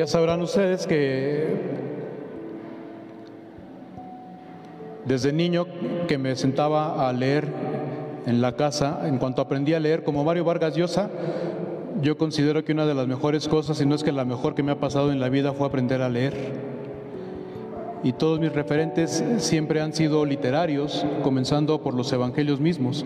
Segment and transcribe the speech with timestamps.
[0.00, 1.44] Ya sabrán ustedes que
[5.04, 5.66] desde niño
[6.08, 7.46] que me sentaba a leer
[8.24, 11.10] en la casa, en cuanto aprendí a leer como Mario Vargas Llosa,
[12.00, 14.62] yo considero que una de las mejores cosas, y no es que la mejor que
[14.62, 16.32] me ha pasado en la vida, fue aprender a leer.
[18.02, 23.04] Y todos mis referentes siempre han sido literarios, comenzando por los evangelios mismos.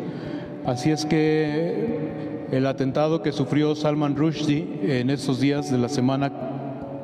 [0.64, 6.53] Así es que el atentado que sufrió Salman Rushdie en estos días de la semana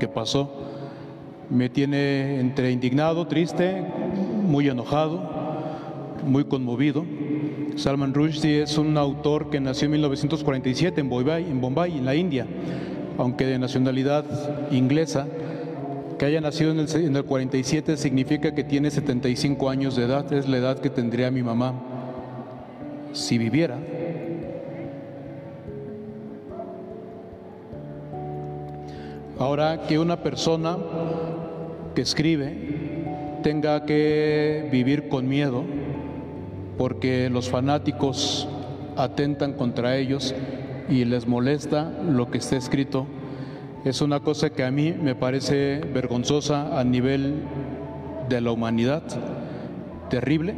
[0.00, 0.50] que pasó
[1.50, 3.84] me tiene entre indignado, triste,
[4.44, 5.20] muy enojado,
[6.24, 7.04] muy conmovido.
[7.76, 12.14] Salman Rushdie es un autor que nació en 1947 en Bombay, en Bombay, en la
[12.14, 12.46] India,
[13.18, 14.24] aunque de nacionalidad
[14.70, 15.26] inglesa.
[16.18, 20.30] Que haya nacido en el, en el 47 significa que tiene 75 años de edad,
[20.32, 21.74] es la edad que tendría mi mamá
[23.12, 23.78] si viviera.
[29.40, 30.76] Ahora que una persona
[31.94, 35.64] que escribe tenga que vivir con miedo,
[36.76, 38.46] porque los fanáticos
[38.98, 40.34] atentan contra ellos
[40.90, 43.06] y les molesta lo que está escrito,
[43.86, 47.36] es una cosa que a mí me parece vergonzosa a nivel
[48.28, 49.04] de la humanidad,
[50.10, 50.54] terrible.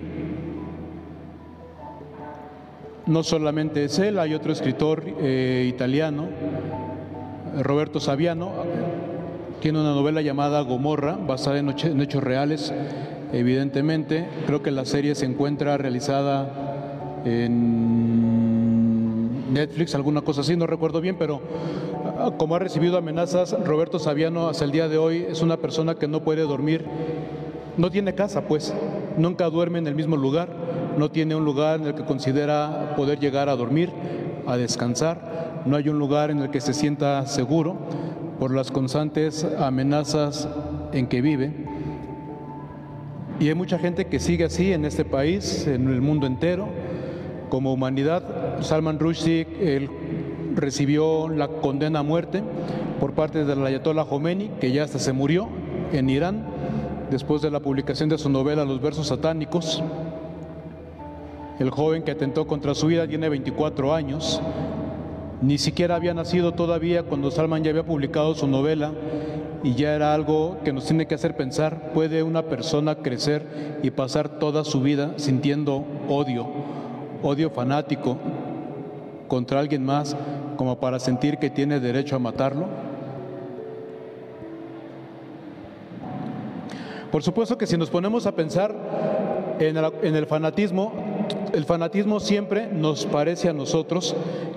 [3.07, 6.27] No solamente es él, hay otro escritor eh, italiano,
[7.61, 8.51] Roberto Saviano,
[9.61, 11.69] tiene una novela llamada Gomorra, basada en,
[12.01, 12.73] hechos reales,
[13.33, 14.27] evidentemente.
[14.47, 17.93] Creo que la serie se encuentra realizada en
[19.53, 21.41] Netflix, alguna cosa así, no recuerdo bien, pero
[22.19, 25.95] ah, como ha recibido amenazas, Roberto Saviano hasta el día de hoy es una persona
[25.95, 26.85] que no puede dormir,
[27.77, 28.75] no tiene casa, pues,
[29.17, 30.49] nunca duerme en el mismo lugar,
[30.97, 33.91] no tiene un lugar en el que considera poder llegar a dormir,
[34.47, 37.77] a descansar, no hay un lugar en el que se sienta seguro
[38.39, 40.49] por las constantes amenazas
[40.93, 41.53] en que vive.
[43.41, 46.69] Y hay mucha gente que sigue así en este país, en el mundo entero.
[47.49, 48.23] Como humanidad,
[48.61, 49.89] Salman Rushdie
[50.55, 52.43] recibió la condena a muerte
[53.01, 55.49] por parte del Ayatollah Khomeini, que ya hasta se murió
[55.93, 56.47] en Irán,
[57.11, 59.83] después de la publicación de su novela Los versos satánicos.
[61.59, 64.41] El joven que atentó contra su vida tiene 24 años.
[65.41, 68.93] Ni siquiera había nacido todavía cuando Salman ya había publicado su novela
[69.63, 73.91] y ya era algo que nos tiene que hacer pensar, ¿puede una persona crecer y
[73.91, 76.47] pasar toda su vida sintiendo odio,
[77.23, 78.19] odio fanático
[79.29, 80.17] contra alguien más
[80.57, 82.67] como para sentir que tiene derecho a matarlo?
[87.13, 88.75] Por supuesto que si nos ponemos a pensar
[89.59, 89.77] en
[90.17, 90.93] el, fanatismo,
[91.53, 94.15] el fanatismo siempre nos parece a nosotros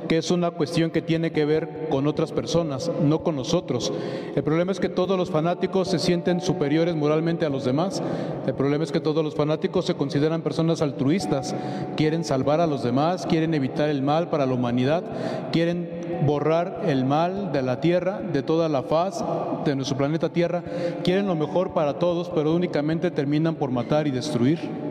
[0.07, 3.91] que es una cuestión que tiene que ver con otras personas, no con nosotros.
[4.35, 8.01] El problema es que todos los fanáticos se sienten superiores moralmente a los demás.
[8.45, 11.55] El problema es que todos los fanáticos se consideran personas altruistas,
[11.97, 15.03] quieren salvar a los demás, quieren evitar el mal para la humanidad,
[15.51, 15.89] quieren
[16.25, 19.23] borrar el mal de la tierra, de toda la faz
[19.65, 20.63] de nuestro planeta Tierra,
[21.03, 24.84] quieren lo mejor para todos, pero únicamente terminan por matar y destruir.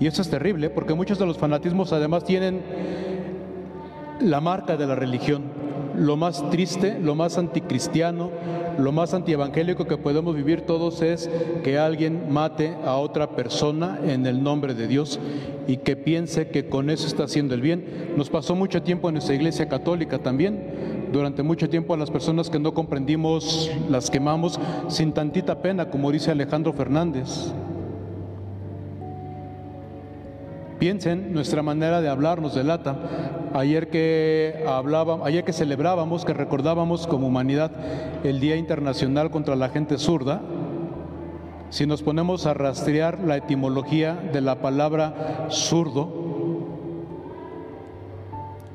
[0.00, 2.62] Y eso es terrible porque muchos de los fanatismos además tienen
[4.20, 5.42] la marca de la religión.
[5.96, 8.30] Lo más triste, lo más anticristiano,
[8.78, 11.28] lo más antievangélico que podemos vivir todos es
[11.64, 15.18] que alguien mate a otra persona en el nombre de Dios
[15.66, 18.14] y que piense que con eso está haciendo el bien.
[18.16, 21.08] Nos pasó mucho tiempo en nuestra iglesia católica también.
[21.12, 26.12] Durante mucho tiempo a las personas que no comprendimos las quemamos sin tantita pena, como
[26.12, 27.52] dice Alejandro Fernández.
[30.78, 32.96] Piensen, nuestra manera de hablar nos delata.
[33.52, 34.64] Ayer que
[35.24, 37.72] ayer que celebrábamos, que recordábamos como humanidad
[38.22, 40.40] el Día Internacional contra la Gente Zurda,
[41.70, 46.08] si nos ponemos a rastrear la etimología de la palabra zurdo,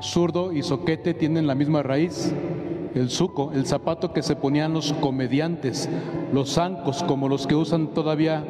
[0.01, 2.33] zurdo y soquete tienen la misma raíz,
[2.93, 5.89] el suco, el zapato que se ponían los comediantes,
[6.33, 8.43] los zancos como los que usan todavía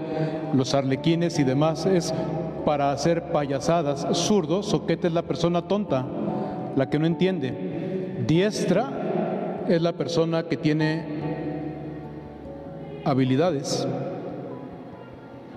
[0.54, 2.14] los arlequines y demás, es
[2.64, 4.08] para hacer payasadas.
[4.14, 6.06] Zurdo, soquete es la persona tonta,
[6.76, 8.24] la que no entiende.
[8.28, 11.06] Diestra es la persona que tiene
[13.06, 13.88] habilidades.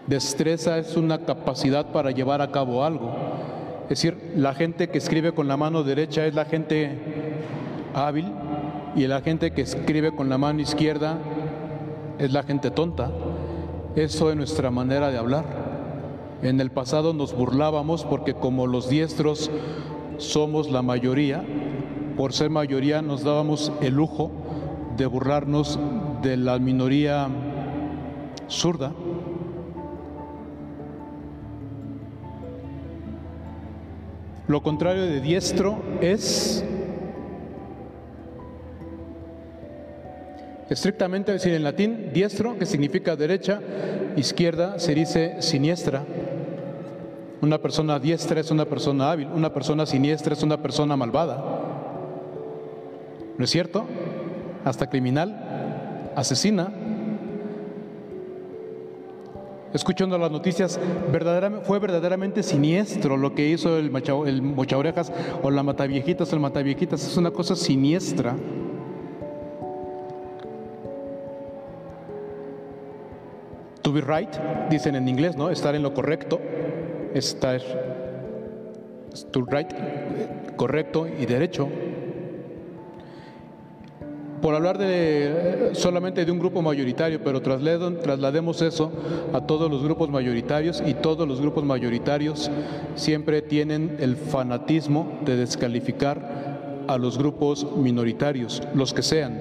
[0.06, 3.12] Destreza es una capacidad para llevar a cabo algo.
[3.84, 6.98] Es decir, la gente que escribe con la mano derecha es la gente
[7.94, 8.32] hábil
[8.94, 11.18] y la gente que escribe con la mano izquierda
[12.18, 13.10] es la gente tonta.
[13.94, 15.44] Eso es nuestra manera de hablar.
[16.42, 19.50] En el pasado nos burlábamos porque como los diestros
[20.18, 21.42] somos la mayoría,
[22.16, 24.30] por ser mayoría nos dábamos el lujo
[24.96, 25.78] de burlarnos
[26.22, 27.28] de la minoría
[28.48, 28.92] zurda.
[34.48, 36.64] Lo contrario de diestro es
[40.70, 43.60] estrictamente decir en latín diestro, que significa derecha,
[44.16, 46.04] izquierda se dice siniestra.
[47.42, 51.44] Una persona diestra es una persona hábil, una persona siniestra es una persona malvada.
[53.36, 53.84] ¿No es cierto?
[54.64, 56.72] Hasta criminal, asesina.
[59.74, 60.80] Escuchando las noticias,
[61.64, 64.42] fue verdaderamente siniestro lo que hizo el, mocha, el
[65.42, 67.06] o la mataviejitas o el mataviejitas.
[67.06, 68.34] Es una cosa siniestra.
[73.82, 74.34] To be right,
[74.70, 75.50] dicen en inglés, ¿no?
[75.50, 76.40] Estar en lo correcto
[77.14, 77.60] estar
[79.50, 79.68] right,
[80.56, 81.68] correcto y derecho.
[84.42, 88.92] Por hablar de solamente de un grupo mayoritario, pero traslademos eso
[89.32, 92.50] a todos los grupos mayoritarios y todos los grupos mayoritarios
[92.94, 99.40] siempre tienen el fanatismo de descalificar a los grupos minoritarios, los que sean,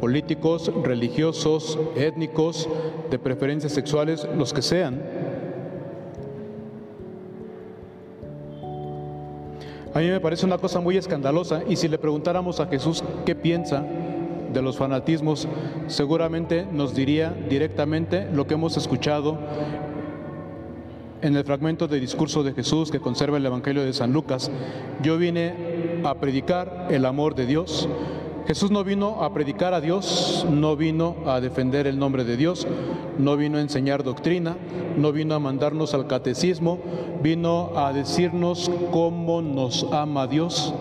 [0.00, 2.68] políticos, religiosos, étnicos,
[3.10, 5.21] de preferencias sexuales, los que sean
[9.94, 13.34] A mí me parece una cosa muy escandalosa y si le preguntáramos a Jesús qué
[13.34, 13.84] piensa
[14.52, 15.46] de los fanatismos,
[15.86, 19.38] seguramente nos diría directamente lo que hemos escuchado
[21.20, 24.50] en el fragmento de discurso de Jesús que conserva el Evangelio de San Lucas.
[25.02, 27.86] Yo vine a predicar el amor de Dios
[28.46, 32.66] Jesús no vino a predicar a Dios, no vino a defender el nombre de Dios,
[33.18, 34.56] no vino a enseñar doctrina,
[34.96, 36.78] no vino a mandarnos al catecismo,
[37.22, 40.74] vino a decirnos cómo nos ama Dios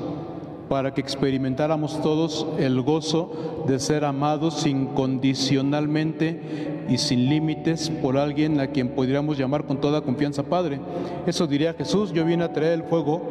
[0.69, 8.59] para que experimentáramos todos el gozo de ser amados incondicionalmente y sin límites por alguien
[8.59, 10.79] a quien podríamos llamar con toda confianza Padre.
[11.27, 13.21] Eso diría Jesús, yo vine a traer el fuego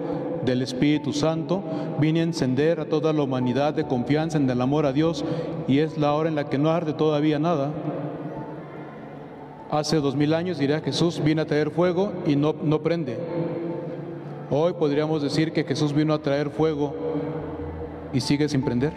[0.45, 1.63] del Espíritu Santo,
[1.99, 5.25] vine a encender a toda la humanidad de confianza en el amor a Dios
[5.69, 7.73] y es la hora en la que no arde todavía nada.
[9.71, 13.19] Hace dos mil años, diría Jesús, vine a traer fuego y no, no prende.
[14.51, 16.95] Hoy podríamos decir que Jesús vino a traer fuego
[18.13, 18.93] y sigue sin prender.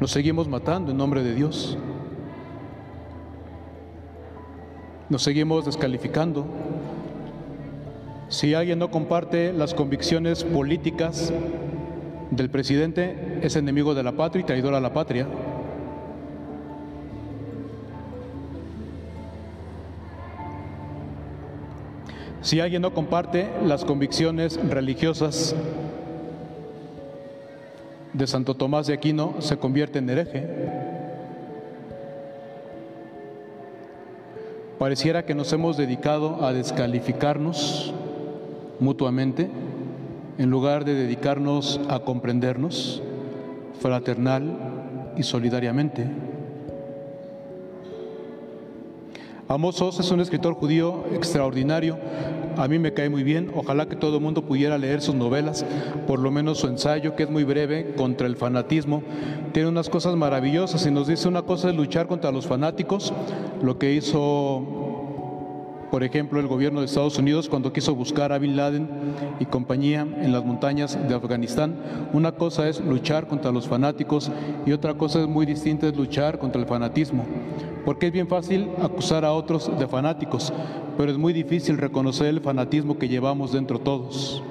[0.00, 1.78] Nos seguimos matando en nombre de Dios.
[5.08, 6.44] Nos seguimos descalificando.
[8.32, 11.30] Si alguien no comparte las convicciones políticas
[12.30, 15.26] del presidente, es enemigo de la patria y traidor a la patria.
[22.40, 25.54] Si alguien no comparte las convicciones religiosas
[28.14, 30.48] de Santo Tomás de Aquino, se convierte en hereje.
[34.78, 37.92] Pareciera que nos hemos dedicado a descalificarnos
[38.82, 39.48] mutuamente
[40.38, 43.02] en lugar de dedicarnos a comprendernos
[43.80, 46.06] fraternal y solidariamente.
[49.48, 51.98] Amos es un escritor judío extraordinario.
[52.56, 53.52] A mí me cae muy bien.
[53.54, 55.64] Ojalá que todo el mundo pudiera leer sus novelas,
[56.06, 59.02] por lo menos su ensayo, que es muy breve, contra el fanatismo.
[59.52, 63.12] Tiene unas cosas maravillosas y nos dice una cosa es luchar contra los fanáticos,
[63.62, 64.81] lo que hizo
[65.92, 68.88] por ejemplo, el gobierno de Estados Unidos cuando quiso buscar a Bin Laden
[69.38, 71.76] y compañía en las montañas de Afganistán.
[72.14, 74.30] Una cosa es luchar contra los fanáticos
[74.64, 77.26] y otra cosa es muy distinta es luchar contra el fanatismo.
[77.84, 80.50] Porque es bien fácil acusar a otros de fanáticos,
[80.96, 84.42] pero es muy difícil reconocer el fanatismo que llevamos dentro todos.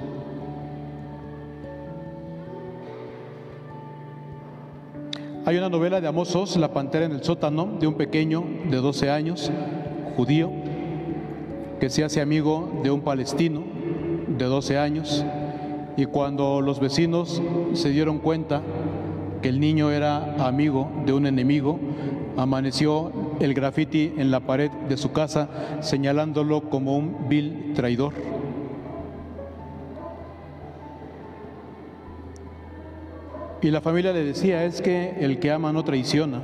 [5.44, 9.10] Hay una novela de Amos La pantera en el sótano, de un pequeño de 12
[9.10, 9.50] años,
[10.16, 10.61] judío,
[11.82, 13.64] que se hace amigo de un palestino
[14.28, 15.26] de 12 años
[15.96, 18.62] y cuando los vecinos se dieron cuenta
[19.42, 21.80] que el niño era amigo de un enemigo,
[22.36, 23.10] amaneció
[23.40, 25.48] el grafiti en la pared de su casa
[25.80, 28.12] señalándolo como un vil traidor.
[33.60, 36.42] Y la familia le decía, es que el que ama no traiciona.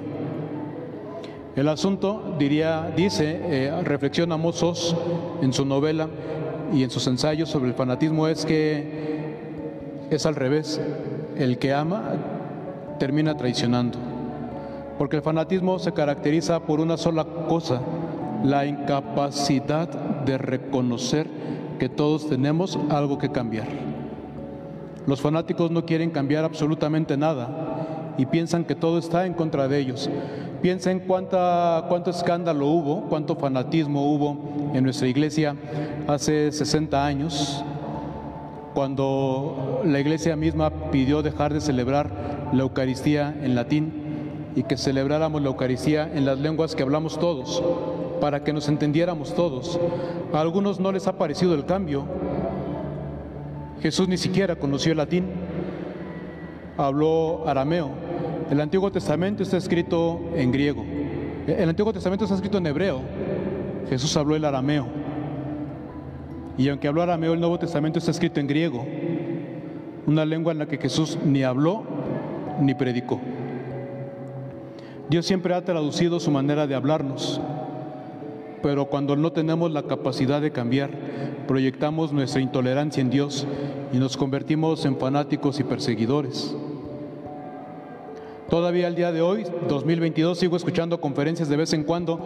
[1.59, 4.95] El asunto, diría, dice, eh, reflexiona Mozos
[5.43, 6.09] en su novela
[6.73, 10.81] y en sus ensayos sobre el fanatismo, es que es al revés.
[11.37, 12.13] El que ama
[13.01, 13.99] termina traicionando.
[14.99, 17.81] Porque el fanatismo se caracteriza por una sola cosa,
[18.45, 19.89] la incapacidad
[20.25, 21.27] de reconocer
[21.81, 23.67] que todos tenemos algo que cambiar.
[25.09, 29.79] Los fanáticos no quieren cambiar absolutamente nada y piensan que todo está en contra de
[29.79, 30.11] ellos.
[30.61, 35.55] Piensen cuánta, cuánto escándalo hubo, cuánto fanatismo hubo en nuestra iglesia
[36.09, 37.65] hace 60 años,
[38.75, 42.11] cuando la iglesia misma pidió dejar de celebrar
[42.53, 43.93] la Eucaristía en latín
[44.57, 47.63] y que celebráramos la Eucaristía en las lenguas que hablamos todos,
[48.21, 49.79] para que nos entendiéramos todos.
[50.33, 52.05] A algunos no les ha parecido el cambio.
[53.81, 55.27] Jesús ni siquiera conoció el latín,
[56.79, 57.91] habló arameo.
[58.51, 60.85] El Antiguo Testamento está escrito en griego.
[61.47, 63.01] El Antiguo Testamento está escrito en hebreo.
[63.91, 64.87] Jesús habló el arameo.
[66.57, 68.85] Y aunque habló arameo, el Nuevo Testamento está escrito en griego,
[70.07, 71.85] una lengua en la que Jesús ni habló
[72.61, 73.21] ni predicó.
[75.09, 77.41] Dios siempre ha traducido su manera de hablarnos,
[78.63, 80.91] pero cuando no tenemos la capacidad de cambiar,
[81.47, 83.47] proyectamos nuestra intolerancia en Dios
[83.93, 86.57] y nos convertimos en fanáticos y perseguidores.
[88.49, 92.19] Todavía al día de hoy, 2022, sigo escuchando conferencias de vez en cuando.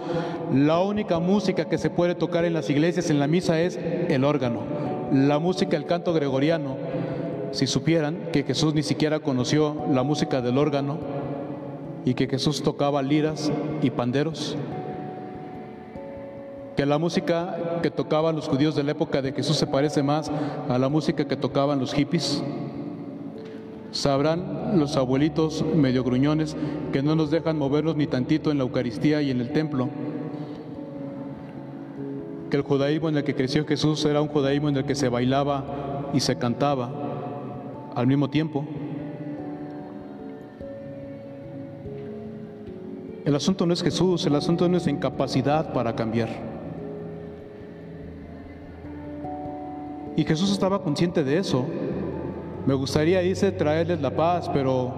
[0.55, 4.25] La única música que se puede tocar en las iglesias, en la misa, es el
[4.25, 4.63] órgano.
[5.13, 6.77] La música, el canto gregoriano.
[7.51, 10.99] Si supieran que Jesús ni siquiera conoció la música del órgano,
[12.05, 14.57] y que Jesús tocaba liras y panderos,
[16.77, 20.31] que la música que tocaban los judíos de la época de Jesús se parece más
[20.69, 22.43] a la música que tocaban los hippies.
[23.93, 26.57] Sabrán los abuelitos medio gruñones
[26.93, 29.89] que no nos dejan movernos ni tantito en la Eucaristía y en el templo.
[32.51, 35.09] Que el judaísmo en el que creció Jesús era un judaísmo en el que se
[35.09, 36.91] bailaba y se cantaba
[37.95, 38.65] al mismo tiempo.
[43.27, 46.31] El asunto no es Jesús, el asunto es nuestra incapacidad para cambiar.
[50.17, 51.65] Y Jesús estaba consciente de eso.
[52.65, 54.93] Me gustaría, dice, traerles la paz, pero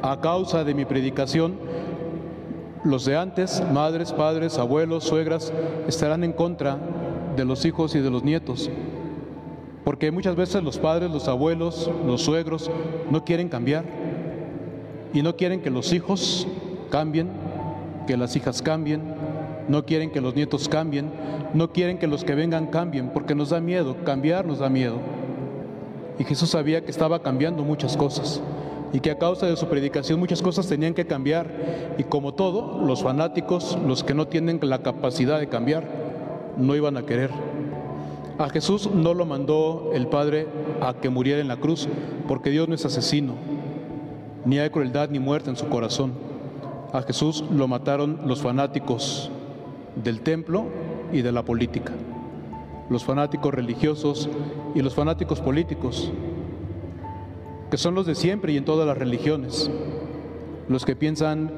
[0.00, 1.58] a causa de mi predicación,
[2.82, 5.52] los de antes, madres, padres, abuelos, suegras,
[5.86, 6.78] estarán en contra
[7.36, 8.70] de los hijos y de los nietos.
[9.84, 12.70] Porque muchas veces los padres, los abuelos, los suegros
[13.10, 13.84] no quieren cambiar.
[15.12, 16.46] Y no quieren que los hijos
[16.90, 17.28] cambien,
[18.06, 19.02] que las hijas cambien,
[19.68, 21.10] no quieren que los nietos cambien,
[21.52, 24.96] no quieren que los que vengan cambien, porque nos da miedo, cambiar nos da miedo.
[26.18, 28.42] Y Jesús sabía que estaba cambiando muchas cosas
[28.92, 31.94] y que a causa de su predicación muchas cosas tenían que cambiar.
[31.98, 35.84] Y como todo, los fanáticos, los que no tienen la capacidad de cambiar,
[36.56, 37.30] no iban a querer.
[38.38, 40.46] A Jesús no lo mandó el Padre
[40.80, 41.88] a que muriera en la cruz,
[42.26, 43.34] porque Dios no es asesino,
[44.44, 46.12] ni hay crueldad ni muerte en su corazón.
[46.92, 49.30] A Jesús lo mataron los fanáticos
[50.02, 50.66] del templo
[51.12, 51.92] y de la política,
[52.92, 54.28] los fanáticos religiosos
[54.74, 56.12] y los fanáticos políticos,
[57.70, 59.70] que son los de siempre y en todas las religiones,
[60.68, 61.50] los que piensan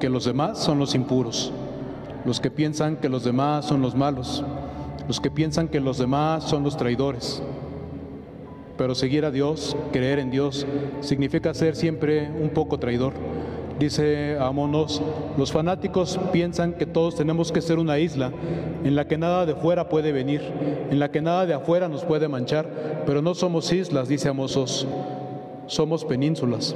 [0.00, 1.52] que los demás son los impuros,
[2.24, 4.44] los que piensan que los demás son los malos,
[5.06, 7.42] los que piensan que los demás son los traidores.
[8.76, 10.64] Pero seguir a Dios, creer en Dios,
[11.00, 13.12] significa ser siempre un poco traidor
[13.78, 15.00] Dice Amonos,
[15.36, 18.32] los fanáticos piensan que todos tenemos que ser una isla
[18.82, 20.42] en la que nada de fuera puede venir,
[20.90, 22.68] en la que nada de afuera nos puede manchar,
[23.06, 24.84] pero no somos islas, dice Amosos,
[25.66, 26.74] somos penínsulas.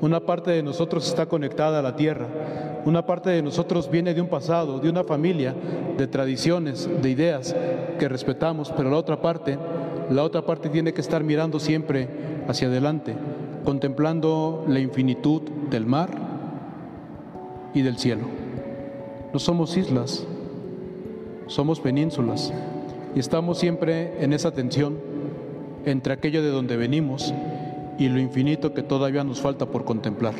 [0.00, 2.26] Una parte de nosotros está conectada a la tierra,
[2.84, 5.54] una parte de nosotros viene de un pasado, de una familia,
[5.96, 7.54] de tradiciones, de ideas
[8.00, 9.56] que respetamos, pero la otra parte,
[10.10, 12.08] la otra parte tiene que estar mirando siempre
[12.48, 13.14] hacia adelante,
[13.64, 16.29] contemplando la infinitud del mar
[17.74, 18.26] y del cielo.
[19.32, 20.26] No somos islas,
[21.46, 22.52] somos penínsulas
[23.14, 24.98] y estamos siempre en esa tensión
[25.84, 27.32] entre aquello de donde venimos
[27.98, 30.34] y lo infinito que todavía nos falta por contemplar.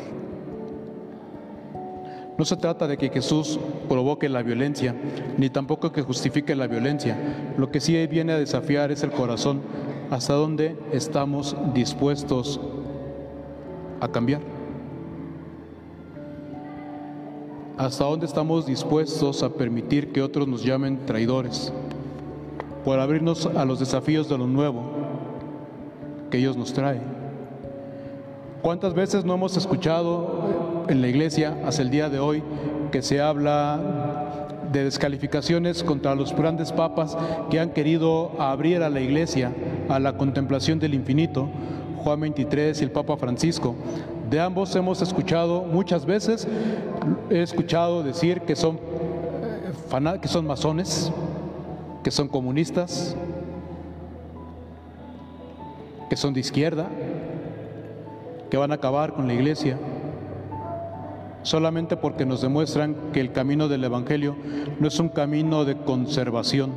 [2.37, 4.95] No se trata de que Jesús provoque la violencia,
[5.37, 7.15] ni tampoco que justifique la violencia.
[7.57, 9.61] Lo que sí viene a desafiar es el corazón,
[10.09, 12.59] hasta dónde estamos dispuestos
[13.99, 14.50] a cambiar.
[17.81, 21.73] ¿Hasta dónde estamos dispuestos a permitir que otros nos llamen traidores
[22.85, 24.83] por abrirnos a los desafíos de lo nuevo
[26.29, 27.01] que Dios nos trae?
[28.61, 32.43] ¿Cuántas veces no hemos escuchado en la iglesia hasta el día de hoy
[32.91, 33.79] que se habla
[34.71, 37.17] de descalificaciones contra los grandes papas
[37.49, 39.55] que han querido abrir a la iglesia
[39.89, 41.49] a la contemplación del infinito,
[41.97, 43.73] Juan 23 y el Papa Francisco,
[44.31, 46.47] de ambos hemos escuchado muchas veces,
[47.29, 48.79] he escuchado decir que son,
[50.21, 51.11] que son masones,
[52.01, 53.13] que son comunistas,
[56.09, 56.87] que son de izquierda,
[58.49, 59.77] que van a acabar con la iglesia,
[61.43, 64.37] solamente porque nos demuestran que el camino del Evangelio
[64.79, 66.71] no es un camino de conservación,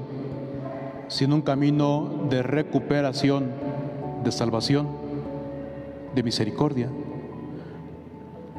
[1.07, 3.53] sino un camino de recuperación,
[4.25, 4.89] de salvación,
[6.17, 6.89] de misericordia.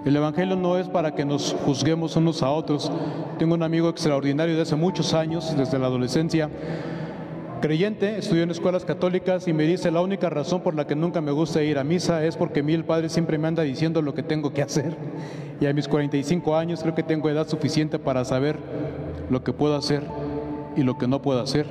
[0.05, 2.91] El Evangelio no es para que nos juzguemos unos a otros.
[3.39, 6.47] Tengo un amigo extraordinario de hace muchos años, desde la adolescencia,
[7.59, 11.21] creyente, estudió en escuelas católicas y me dice, la única razón por la que nunca
[11.21, 14.03] me gusta ir a misa es porque a mí el Padre siempre me anda diciendo
[14.03, 14.95] lo que tengo que hacer.
[15.59, 18.59] Y a mis 45 años creo que tengo edad suficiente para saber
[19.31, 20.03] lo que puedo hacer
[20.75, 21.65] y lo que no puedo hacer.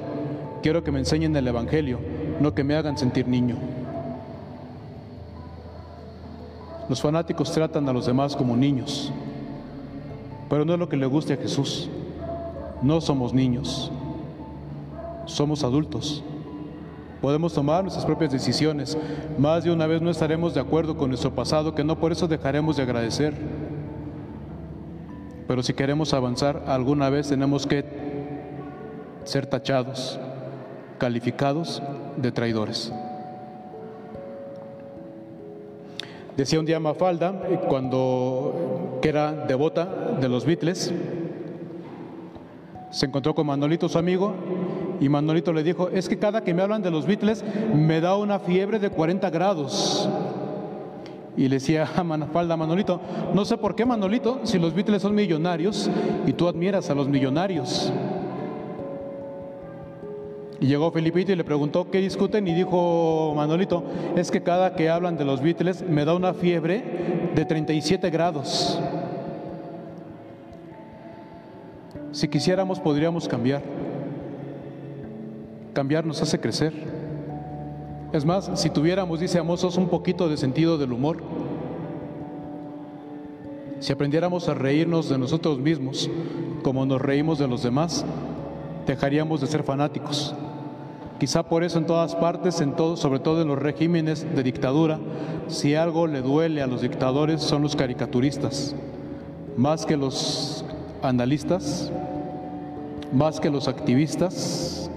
[0.60, 2.00] Quiero que me enseñen el Evangelio,
[2.40, 3.83] no que me hagan sentir niño.
[6.88, 9.12] Los fanáticos tratan a los demás como niños,
[10.50, 11.88] pero no es lo que le guste a Jesús.
[12.82, 13.90] No somos niños,
[15.24, 16.22] somos adultos.
[17.22, 18.98] Podemos tomar nuestras propias decisiones.
[19.38, 22.28] Más de una vez no estaremos de acuerdo con nuestro pasado, que no por eso
[22.28, 23.34] dejaremos de agradecer.
[25.48, 27.84] Pero si queremos avanzar, alguna vez tenemos que
[29.24, 30.20] ser tachados,
[30.98, 31.82] calificados
[32.18, 32.92] de traidores.
[36.36, 37.32] Decía un día Mafalda,
[37.68, 40.92] cuando que era devota de los Beatles,
[42.90, 44.34] se encontró con Manolito, su amigo,
[45.00, 48.16] y Manolito le dijo, es que cada que me hablan de los Beatles me da
[48.16, 50.08] una fiebre de 40 grados.
[51.36, 53.00] Y le decía a Mafalda, Manolito,
[53.32, 55.88] no sé por qué Manolito, si los Beatles son millonarios
[56.26, 57.92] y tú admiras a los millonarios.
[60.60, 63.84] Y llegó Felipito y le preguntó qué discuten y dijo Manolito,
[64.16, 68.78] es que cada que hablan de los Beatles me da una fiebre de 37 grados.
[72.12, 73.62] Si quisiéramos podríamos cambiar.
[75.72, 76.72] Cambiar nos hace crecer.
[78.12, 81.16] Es más, si tuviéramos, dice Amosos, un poquito de sentido del humor,
[83.80, 86.08] si aprendiéramos a reírnos de nosotros mismos
[86.62, 88.04] como nos reímos de los demás,
[88.86, 90.34] dejaríamos de ser fanáticos.
[91.18, 94.98] Quizá por eso en todas partes, en todo, sobre todo en los regímenes de dictadura,
[95.48, 98.74] si algo le duele a los dictadores son los caricaturistas,
[99.56, 100.64] más que los
[101.02, 101.92] analistas,
[103.12, 104.90] más que los activistas.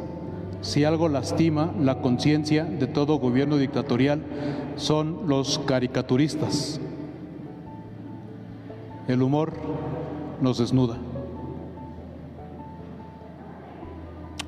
[0.62, 4.22] Si algo lastima la conciencia de todo gobierno dictatorial
[4.76, 6.82] son los caricaturistas.
[9.08, 9.54] El humor
[10.42, 10.98] nos desnuda.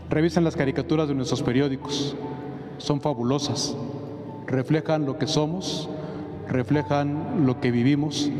[0.09, 2.15] Revisen las caricaturas de nuestros periódicos,
[2.79, 3.75] son fabulosas,
[4.47, 5.87] reflejan lo que somos,
[6.47, 8.31] reflejan lo que vivimos,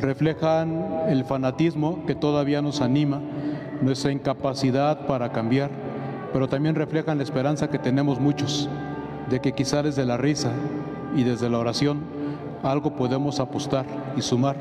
[0.00, 3.20] reflejan el fanatismo que todavía nos anima,
[3.82, 5.70] nuestra incapacidad para cambiar,
[6.32, 8.68] pero también reflejan la esperanza que tenemos muchos
[9.28, 10.52] de que quizá desde la risa
[11.16, 12.00] y desde la oración
[12.62, 14.56] algo podemos apostar y sumar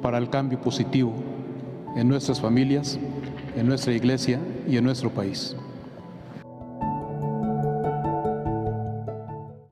[0.00, 1.12] para el cambio positivo
[1.96, 3.00] en nuestras familias,
[3.60, 5.54] en nuestra iglesia y en nuestro país.